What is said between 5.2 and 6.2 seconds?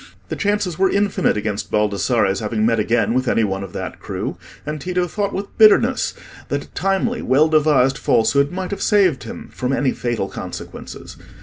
with bitterness